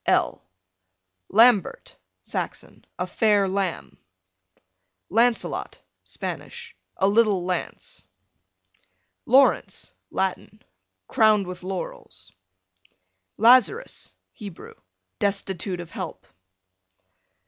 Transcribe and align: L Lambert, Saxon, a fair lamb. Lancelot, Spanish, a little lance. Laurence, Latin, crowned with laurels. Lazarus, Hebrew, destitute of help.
L 0.07 0.43
Lambert, 1.29 1.95
Saxon, 2.23 2.83
a 2.97 3.05
fair 3.05 3.47
lamb. 3.47 3.99
Lancelot, 5.11 5.79
Spanish, 6.03 6.75
a 6.97 7.07
little 7.07 7.45
lance. 7.45 8.03
Laurence, 9.27 9.93
Latin, 10.09 10.63
crowned 11.07 11.45
with 11.45 11.61
laurels. 11.61 12.31
Lazarus, 13.37 14.11
Hebrew, 14.33 14.73
destitute 15.19 15.79
of 15.79 15.91
help. 15.91 16.25